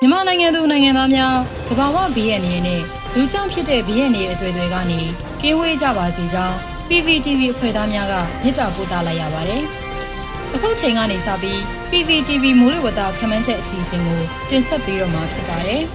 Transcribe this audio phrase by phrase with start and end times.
[0.00, 1.34] မြန်မာနိုင်ငံသူနိုင်ငံသားများ
[1.68, 2.80] သဘာဝဘီရဲ့အနေနဲ့
[3.14, 5.00] လူကြောင့်ဖြစ်တဲ့ဘီရဲ့နေအသွေးတွေကနေ
[5.40, 6.56] ကင်းဝေးကြပါစေကြောင်း
[6.88, 9.62] PPTV အဖွဲ့သားများကမြစ်တာပို့သလိုက်ရပါတယ်။
[10.54, 11.58] အခုချိန်ကနေစပြီး
[11.90, 15.82] PPTV မိုးလေဝသခန့်မှန်းချက်အစီအစဉ်ကိုတင်ဆက်ပေးတော့မှာဖြစ်ပါတယ်။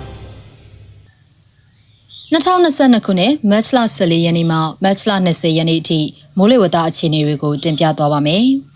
[2.33, 5.99] 2022ခုနှစ်မတ်လ14ရက်နေ့မှမတ်လ20ရက်နေ့အထိ
[6.37, 8.45] မိုးလေဝသအခြေအနေတွေကိုတင်ပြသွားပါမယ်။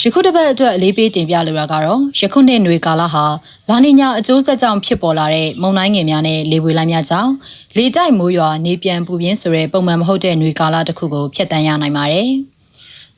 [0.00, 3.24] ယခုတစ်ပတ်အတွက်အလေးပေးတင်ပြလိုတာကတော့ယခုနှစ်ຫນွေကာလဟာ
[3.68, 7.32] လာနီညာအကျိုးဆက်ကြောင့်ဖြစ်ပေါ်လာတဲ့မုန်တိုင်းငယ်များနဲ့လေပွေလိုင်းများကြောင့်
[7.76, 12.30] လေတိုက်မိုးရွာနေပြန်ပူပြင်းဆိုတဲ့ပုံမှန်မဟုတ်တဲ့ຫນွေကာလတစ်ခုကိုဖျက်ဆီးရနိုင်ပါတယ်။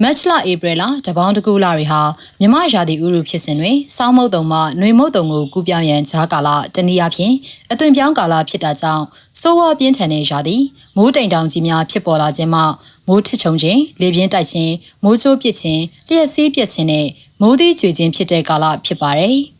[0.02, 2.00] မတ်လဧပြီလတပေါင်းတကူလတွေဟာ
[2.40, 7.34] မြမရာသီဥတုဖြစ်စဉ်တွင်စောင်းမုတ်တုံမှຫນွေမုတ်တုံကိုကူးပြောင်းရန်ဂျားကာလတနည်းအားဖြင့်
[7.72, 9.04] အသွင်ပြောင်းကာလဖြစ်တာကြောင့်
[9.41, 10.57] စိုးဝါပြင်းထန်တဲ့ရာသီ
[10.97, 12.61] မိုးတိမ်တောင်ကြီးများဖြစ်ပေါ်လာခြင်းမှ
[13.07, 17.07] မိုးထစ်ချုံခြင်းလေပြင်းတိုက်ခြင်းမိုးချိုးပစ်ခြင်းလျှက်စီးပစ်ခြင်းနဲ့
[17.41, 19.37] မိုးသီးကျွေခြင်းဖြစ်တဲ့ကာလဖြစ်ပါတယ်။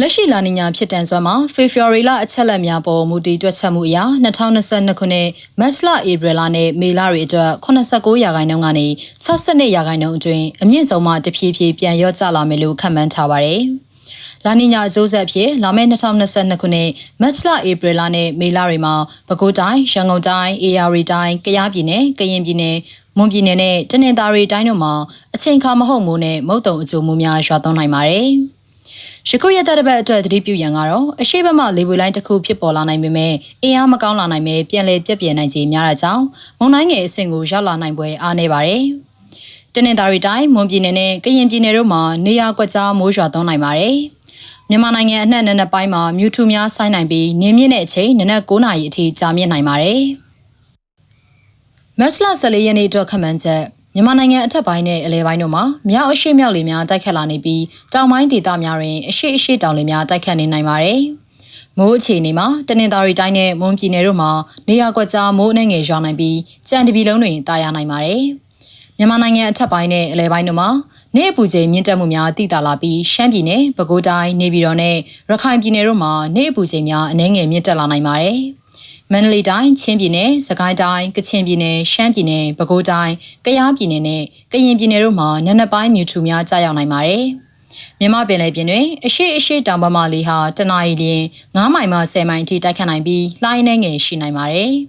[0.00, 3.98] လက်ရှိလာနီညာဖြစ်တန်စွမ်းမှာဖေဖော်ဝါရီလအချက်လက်များပေါ်မူတည်တွက်ချက်မှုအရ
[4.44, 5.28] 2022ခုနှစ်
[5.60, 8.86] မတ်လဧပြီလနဲ့မေလတွေအတွက်89ရာခိုင်နှုန်းကနေ
[9.24, 13.62] 62ရာခိုင်နှုန်းအတွင်းအမြင့်ဆုံးမှတဖြည်းဖြည်းပြန်လျော့ကျလာမယ်လို့ခန့်မှန်းထားပါတယ်။
[14.44, 18.94] လာနီညာအကျိုးဆက်ဖြစ်လာမယ့်2022ခုနှစ်မတ်လဧပြီလနဲ့မေလတွေမှာ
[19.28, 22.76] ပဲခူးတိုင်းရန်ကုန်တိုင်းအေရရီတိုင်းကယားပြည်နယ်ကရင်ပြည်နယ်
[23.16, 24.94] မွန်ပြည်နယ်နဲ့တနင်္သာရီတိုင်းတို့မှာ
[25.34, 28.28] အချိန်ခါမဟုတ်မိုးနဲ့မုတ်တုံအကျိုးမှုများရွာသွန်းနိုင်ပါတယ်။
[29.30, 36.24] ရခုရတဲ့ဘက်အတွက်သတိပြုရန်ကတော့အရှိဘမလေပွေလိုင်းတစ်ခုဖြစ်ပေါ်လာနိုင်ပေမဲ့အင်အားမကောင်းလာနိုင်ပဲပြန်လည်ပြက်ပြယ်နိုင်ခြေများတာကြောင့်
[36.58, 38.82] မုန်တိုင်းငယ်အဆင့်ကိုရောက်လာနိုင်ပွဲအားနေပါတယ်။
[39.74, 43.96] တနင်္သာရီတိုင်းမွန်ပြည်နယ်နဲ့ကရင်ပြည်နယ်တို့မှာနေရာကွက်ကြားမိုးရွာသွန်းနိုင်ပါတယ်။
[44.70, 50.00] မြန်မာနိုင်ငံအနှံ့နက်နက်ပိုင်းမှာမြူထူများဆိုင်းနိုင်ပြီးနေမြင့်တဲ့အချိန်နနက်9နာရီအထိကြာမြင့်နိုင်ပါတယ်။
[51.98, 53.62] မတ်လ14ရက်နေ့အတွက်ခန့်မှန်းချက်
[53.94, 57.62] မြန်မာနိုင်ငံအထက်ပိုင်းနဲ့အလဲပိုင်းတို့မှာမြောက်အရှိမြောက်လေများတိုက်ခတ်လာနေပြီး
[57.94, 61.00] တောင်ပိုင်းဒေသများတွင်အရှိအရှိတောင်လေများတိုက်ခတ်နေနိုင်ပါတယ်။
[61.78, 64.30] မိုးအခြေအနေမှာတနင်္သာရီတိုင်းနဲ့မွန်ပြည်နယ်တို့မှာ
[64.68, 66.38] နေရာကွက်ကြားမိုးအနှဲငယ်ရွာနိုင်ပြီး
[66.68, 68.22] ကြံတပီလုံးတွင်တာယာနိုင်ပါတယ်။
[68.98, 70.68] မြန်မာနိုင်ငံအထက်ပိုင်းနဲ့အလဲပိုင်းတို့မှာ
[71.18, 74.96] နေ့အပူချိန်မြင့်တက်မှုများတိတာလာပြီးရှမ်းပြည်နယ်ပဲခူးတိုင်းနေပြည်တော်နဲ့
[75.30, 78.38] ရခိုင်ပြည်နယ်တို့မှာနေ့အပူချိန်များအနည်းငယ်မြင့်တက်လာနိုင်ပါတယ်။
[79.12, 83.14] မန္တလေးတိုင်းချင်းပြည်နယ်စကိုင်းတိုင်းကချင်ပြည်နယ်ရှမ်းပြည်နယ်ပဲခူးတိုင်း
[83.44, 87.24] ကယားပြည်နယ်နဲ့ကရင်ပြည်နယ်တို့မှာနက်နက်ပိုင်းမြူထူများကြာရောက်နိုင်ပါတယ်။
[88.00, 91.22] မြမပင်လယ်ပြင်တွင်အရှိအရှိတောင်ပမာလီဟာတနအီလျင်
[91.56, 94.72] 9မိုင်မှ10မိုင်အထိတိုက်ခတ်နိုင်ပြီးလှိုင်းနှဲငယ်ရှိနိုင်ပါတယ်။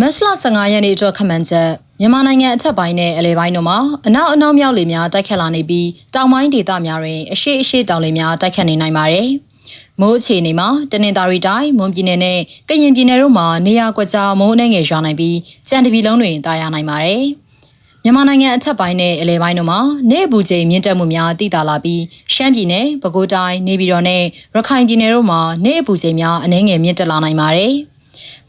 [0.00, 1.68] မတ်လ15ရက်နေ့အတွက်ခမှန်ချက်
[2.00, 9.28] မြန်မာနိုင်ငံအထက်ပိုင်းနဲ့အလဲပိုင်းတို့မှာအနောက်အနောက်မြောက်လေများတိုက်ခတ်လာနေပြီးတောင်ပိုင်းဒေသများတွင်အရှိအရှိတောင်လေများတိုက်ခတ်နေနိုင်ပါတယ်။
[10.00, 12.38] မိုးအခြေအနေမှာတနင်္သာရီတိုင်းမွန်ပြည်နယ်နဲ့
[12.68, 15.36] ကရင်ပြည်နယ်တို့မှာနေရာကွက်ကြားမိုးအနှဲငယ်ရွာနိုင်ပြီး
[15.68, 17.22] ကြံတပီလုံးတွင်တာယာနိုင်ပါတယ်။
[18.04, 19.80] မြန်မာနိုင်ငံအထက်ပိုင်းနဲ့အလဲပိုင်းတို့မှာ
[20.10, 22.02] နေအပူချိန်မြင့်တက်မှုများတည်တာလာပြီး
[22.34, 24.22] ရှမ်းပြည်နယ်၊ပဲခူးတိုင်း၊နေပြည်တော်နဲ့
[24.54, 27.74] ရခိုင်ပြည်နယ်တို့မှာနေအပူချိန်များအနည်းငယ်မြင့်တက်လာနိုင်ပါတယ်။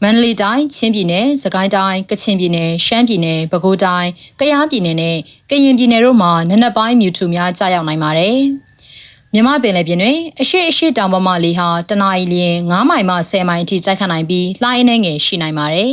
[0.02, 5.16] မန္တလေးတိုင်းချင်းပြည်နယ်စကိုင်းတိုင်းကချင်ပြည်နယ်ရှမ်းပြည်နယ်ပဲခူးတိုင်းကယားပြည်နယ်နဲ့
[5.50, 8.38] ကရင်ပြည်နယ်တို့မှာနနက်ပိုင်းမြူထူများကြာရောက်နိုင်ပါတယ်
[9.34, 15.92] မြမပင်လယ်ပြင်တွင်အရှိအရှိတောင်ပေါ်မှလေဟာတနအီလျင်9မိုင်မှ10မိုင်အထိတိုက်ခတ်နိုင်ပြီးလှိုင်းနှဲငယ်ရှိနိုင်ပါတယ်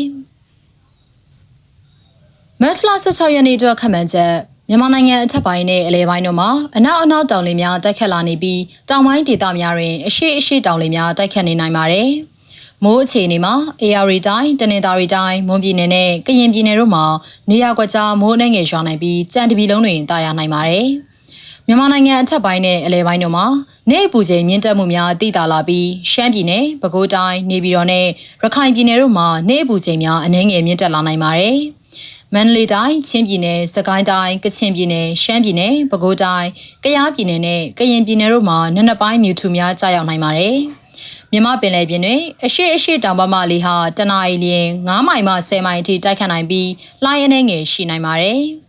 [2.62, 4.34] မတ်လ16ရက်နေ့အတွက်ခန့်မှန်းချက်
[4.70, 12.10] မြန်မာနိုင်ငံအထက်ပိုင်းနဲ့အလဲပိုင်းတို့မှာအနောက်အနောက်တောင်လေများတိုက်ခတ်လာနေပြီးတောင်ပိုင်းဒေသများတွင်အရှိအရှိတောင်လေများတိုက်ခတ်နေနိုင်ပါတယ်။
[12.84, 17.06] မိုးအခြေအနေမှာ AR တိုင်းတနင်္သာရီတိုင်းမွန်ပြည်နယ်နဲ့ကရင်ပြည်နယ်တို့မှာ
[17.50, 20.88] နေရာကွက်ကြားမိုးနှဲငယ်ရွာနိုင်ပြီးကြံတပီလုံးတွင်တာယာနိုင်ပါတယ်။
[21.68, 23.46] မြန်မာနိုင်ငံအထက်ပိုင်းနဲ့အလဲပိုင်းတို့မှာ
[23.90, 28.06] နေအပူချိန်မြင့်တက်မှုများတည်တာလာပြီးရှမ်းပြည်နယ်၊ပဲခူးတိုင်း၊နေပြည်တော်နဲ့
[28.44, 31.58] ရခိုင်ပြည်နယ်တို့မှာနေအပူချိန်များအနည်းငယ်မြင့်တက်လာနိုင်ပါတယ်။
[32.34, 36.48] မန္တလေးတိုင်း၊ချင်းပြည်နယ်၊စကိုင်းတိုင်း၊ကချင်ပြည်နယ်၊ရှမ်းပြည်နယ်၊ပဲခူးတိုင်း၊
[36.84, 40.58] ကယားပြည်နယ်နဲ့ကရင်ပြည်နယ်တို့မှာနနက်ပိုင်းမြူထူများကြာရောက်နိုင်ပါတယ်။
[41.32, 46.70] မြမပင်လယ်ပြင်တွင်အရှိအရှိတောင်ပမာလီဟာတနအီလျင်9မိုင်မှ10မိုင်အထိတိုက်ခတ်နိုင်ပြီး
[47.04, 48.42] လှိုင်းအနေငယ်ရှိနိုင်ပါတယ်။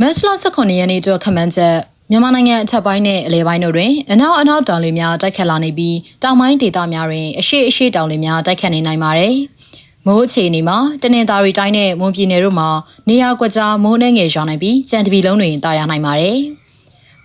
[0.00, 1.76] မတ်လ18ရက်နေ့အတွက်ခမန်းချက်
[2.10, 9.34] မြန်မာနိုင်ငံအထက်ပိုင်းနဲ့အလဲပိုင်းတို့တွင်အနောက်အနောက်တောင်လေများတိုက်ခတ်လာနေပြီးတောင်ပိုင်းဒေသများတွင်အရှိအရှိတောင်လေများတိုက်ခတ်နေနိုင်ပါတယ်။
[10.06, 12.68] မိုးအခြေအနေမှာတနင်္သာရီတိုင်းနဲ့မွန်ပြည်နယ်တို့မှာ
[13.08, 16.38] နေရာကွက်ကြားမိုးနှဲငယ်ရွာနိုင်ပြီးကြံတပီလုံးတွင်တာယာနိုင်ပါတယ်။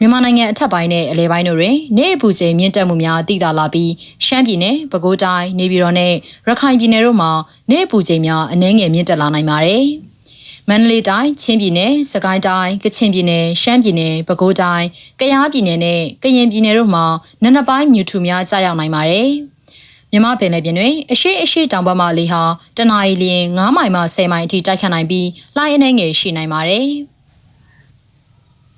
[0.03, 3.91] မြန်မာနိုင်ငံအထက်ပိုင်းနဲ့အလဲပိုင်းတို့တွင်နေအပူချိန်မြင့်တက်မှုများတည်တာလာပြီး
[4.25, 6.13] ရှမ်းပြည်နယ်၊ပဲခူးတိုင်း၊နေပြည်တော်နဲ့
[6.47, 7.31] ရခိုင်ပြည်နယ်တို့မှာ
[7.69, 9.83] နေအပူချိန်များအနည်းငယ်မြင့်တက်လာနိုင်ပါတယ်။
[10.69, 14.85] မန္တလေးတိုင်း၊ချင်းပြည်နယ်၊စကိုင်းတိုင်း၊ကချင်ပြည်နယ်၊ရှမ်းပြည်နယ်၊ပဲခူးတိုင်း၊
[15.19, 17.05] ကယားပြည်နယ်နဲ့ကရင်ပြည်နယ်တို့မှာ
[17.43, 19.29] နနက်ပိုင်းမြူထူများကြာရောက်နိုင်ပါတယ်။
[20.11, 22.43] မြမပင်လယ်ပြင်တွင်အရှိအရှိတောင်ဘက်မှလေဟာ
[22.77, 26.89] တနအီလျင်9မိုင်မှ10မိုင်အထိတိုက်ခတ်နိုင်ပြီးလှိုင်းအနှဲငယ်ရှိနိုင်ပါတယ်။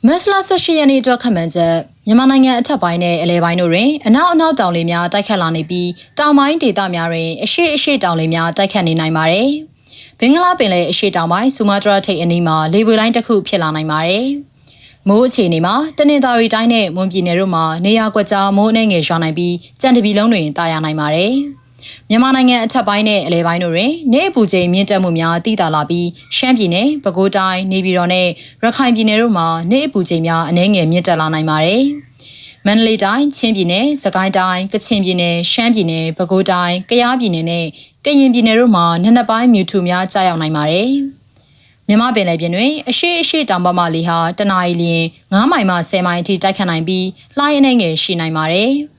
[0.08, 1.76] မမတ်လ18ရက်နေ့အတွက်ခန့်မှန်းချက်
[2.08, 9.50] မြန်မာနိုင်ငံအထက်ပိုင်းနဲ့အလဲပိုင်းတို့တွင်အနောက်အနောက်တောင်လေများတိုက်ခတ်လာနေပြီးတောင်ပိုင်းဒေသများတွင်အရှိအရှိတောင်လေများတိုက်ခတ်နေနိုင်ပါတယ်။
[10.20, 14.26] ဘင်္ဂလားပင်လယ်အရှိတောင်ပိုင်းဆူမာတရာထိပ်အနီးမှာလေပွေလိုင်းတစ်ခုဖြစ်လာနိုင်ပါတယ်။
[15.08, 21.36] မိုးအခြေအနေမှာတနင်္သာရီတိုင်းနဲ့မွန်ပြည်နယ်တို့မှာနေရာကွက်ကြားမိုးအနှဲငယ်ရွာနိုင်ပြီးကြံတပီလုံးတွင်တာယာနိုင်ပါတယ်။
[22.10, 28.28] မြန်မာနိုင်ငံအထက်ပိုင်းနဲ့အလဲပိုင်းတို့တွင်နေအပူချိန်မြင့်တက်မှုများတည်တာလာပြီးရှမ်းပြည်နယ်၊ပဲခူးတိုင်း၊နေပြည်တော်နဲ့
[28.64, 31.84] ရခိုင်ပြည်နယ်တို့မှာနေအပူချိန်များအနည်းငယ်မြင့်တက်လာနိုင်ပါတယ်။
[32.66, 37.66] မန္တလေးတိုင်း၊ချင်းပြည်နယ်၊စကိုင်းတိုင်း၊ကချင်ပြည်နယ်၊ရှမ်းပြည်နယ်၊ပဲခူးတိုင်း၊ကယားပြည်နယ်နဲ့
[38.06, 40.90] ကရင်ပြည်နယ်တို့မှာနက်နက်ပိုင်းမြူထူများကြာရောက်နိုင်ပါတယ်။
[41.88, 45.04] မြမပင်လယ်ပြင်တွင်အရှိအရှိတောင်ပမလီဟာတနအီလျင်
[45.34, 48.72] 9မိုင်မှ10မိုင်အထိတိုက်ခတ်နိုင်ပြီးလှိုင်းအနေငယ်ရှိနိုင်ပါတယ်။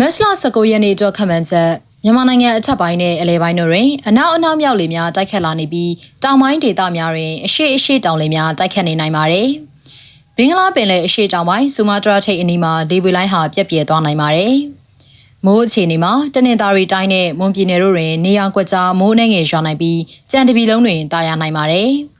[0.00, 1.72] မတ်လ19ရက်နေ့အတွက်ခန့်မှန်းချက်
[2.04, 5.92] မြန်မာနိုင်ငံအထက်ပိုင်းနဲ့အလဲပိုင်းတို့တွင်အနောက်အနောက်မြောက်လေများတိုက်ခတ်လာနေပြီး
[6.24, 9.48] တောင်ပိုင်းဒေသများတွင်အရှိအရှိတောင်လေများတိုက်ခတ်နေနိုင်ပါတယ်။
[10.36, 14.54] ဘင်္ဂလားပင်လယ်အရှိတောင်ပိုင်းဆူမာတရာထိပ်အနီးမှာလေပွေလိုင်းဟာပြက်ပြဲသွားနိုင်ပါတယ်။
[15.44, 20.00] မိုးအခြေအနေမှာတနင်္သာရီတိုင်းနဲ့မွန်ပြည်နယ်တို့တွင်နေရာကွက်ကြားမိုးနှဲငယ်ရွာနိုင်ပြီး
[20.30, 21.90] ကြံတပီလုံးတွင်တာယာနိုင်ပါတယ်။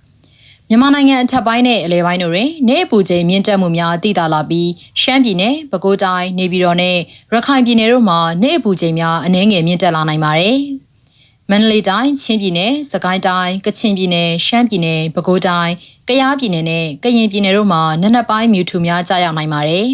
[0.70, 4.70] မြန်မာနိုင်ငံအထက်ပိုင်းနဲ့အလဲပိုင်းတို့တွင်နေအပူချိန်မြင့်တက်မှုများတည်တာလာပြီး
[5.00, 6.96] ရှမ်းပြည်နယ်၊ပဲခူးတိုင်း၊နေပြည်တော်နဲ့
[7.32, 10.56] ရခိုင်ပြည်နယ်တို့မှာနေအပူချိန်များအနည်းငယ်မြင့်တက်လာနိုင်ပါတယ်။
[11.50, 15.72] မန္တလေးတိုင်း၊ချင်းပြည်နယ်၊စကိုင်းတိုင်း၊ကချင်ပြည်နယ်၊ရှမ်းပြည်နယ်၊ပဲခူးတိုင်း၊
[16.08, 19.86] ကယားပြည်နယ်နဲ့ကရင်ပြည်နယ်တို့မှာနက်နက်ပိုင်းမြူထူများကြာရောက်နိုင်ပါတယ်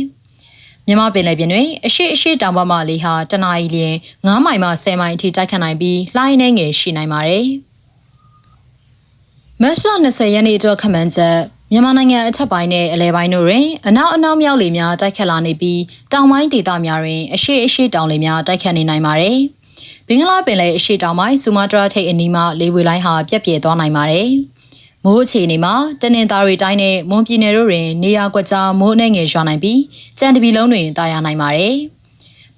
[0.86, 3.94] ။မြမပင်လယ်ပြင်တွင်အရှိအရှိတောင်ပမာလေးဟာတနအီလျင်
[4.24, 7.46] 9မိုင်မှ10မိုင်အထိတိုက်ခတ်နိုင်ပြီးလှိုင်းနှဲငယ်ရှိနိုင်ပါတယ်။
[9.62, 11.38] မတ်လ20ရက်နေ့အတွက်ခန့်မှန်းချက်
[11.72, 15.80] မြန်မာနိုင်ငံအထက်ပိုင်းနဲ့အလဲပိုင်းတို့တွင်အနောက်အနောက်မြောက်လေများတိုက်ခတ်လာနေပြီး
[16.12, 19.38] တောင်ပိုင်းဒေသများတွင်အရှိအရှိတောင်လေများတိုက်ခတ်နေနိုင်ပါတယ်။
[20.08, 24.28] ဘင်္ဂလားပင်လယ်အရှိတောင်ပိုင်းဆူမာတရာထိပ်အနီးမှလေဝေလိုင်းဟာပြက်ပြဲသွားနိုင်ပါတယ်။
[25.04, 29.80] မိုးအခြေအနေမှာတနင်္သာရီတိုင်းနဲ့မွန်ပြည်နယ်တို့တွင်နေရာကွက်ကြားမိုးအနှဲငယ်ရွာနိုင်ပြီး
[30.18, 31.76] ကြံတပီလုံးတွင်တာယာနိုင်ပါတယ်။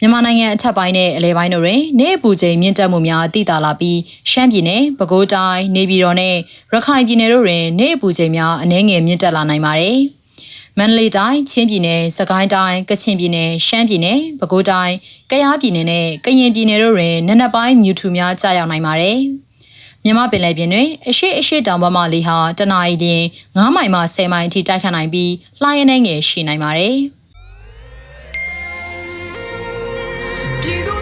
[0.00, 3.98] မြန်မာနိုင်ငံအထက်ပိုင်းနဲ့အလဲပိုင်းတို့တွင်နေအပူချိန်မြင့်တက်မှုများတည်တာလာပြီး
[4.30, 6.34] ရှမ်းပြည်နယ်၊ပဲခူးတိုင်း၊နေပြည်တော်နဲ့
[6.72, 9.98] ရခိုင်ပြည်နယ်တို့တွင်နေအပူချိန်များအနည်းငယ်မြင့်တက်လာနိုင်ပါတယ်။
[10.78, 14.94] မန္တလေးတိုင်း၊ချင်းပြည်နယ်၊စကိုင်းတိုင်း၊ကချင်ပြည်နယ်၊ရှမ်းပြည်နယ်၊ပဲခူးတိုင်း၊
[15.30, 19.18] ကယားပြည်နယ်နဲ့ကရင်ပြည်နယ်တို့တွင်နက်နက်ပိုင်းမြူထူများကြာရောက်နိုင်ပါတယ်။
[20.04, 23.22] မြမပင်လယ်ပြင်တွင်အရှိအရှိတောင်ပေါ်မှလေဟာတနအီတွင်
[23.56, 25.32] 9မိုင်မှ10မိုင်အထိတိုက်ခတ်နိုင်ပြီး
[25.62, 26.96] လှိုင်းအနေငယ်ရှိနိုင်ပါတယ်။